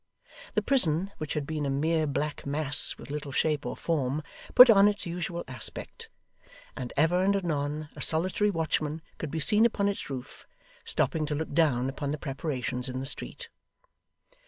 The 0.55 0.63
prison, 0.63 1.11
which 1.19 1.35
had 1.35 1.45
been 1.45 1.63
a 1.63 1.69
mere 1.69 2.07
black 2.07 2.43
mass 2.43 2.97
with 2.97 3.11
little 3.11 3.31
shape 3.31 3.67
or 3.67 3.77
form, 3.77 4.23
put 4.55 4.67
on 4.67 4.87
its 4.87 5.05
usual 5.05 5.43
aspect; 5.47 6.09
and 6.75 6.91
ever 6.97 7.21
and 7.21 7.35
anon 7.35 7.89
a 7.95 8.01
solitary 8.01 8.49
watchman 8.49 9.03
could 9.19 9.29
be 9.29 9.39
seen 9.39 9.63
upon 9.63 9.87
its 9.87 10.09
roof, 10.09 10.47
stopping 10.83 11.27
to 11.27 11.35
look 11.35 11.53
down 11.53 11.87
upon 11.87 12.09
the 12.09 12.17
preparations 12.17 12.89
in 12.89 12.99
the 12.99 13.05
street. 13.05 13.49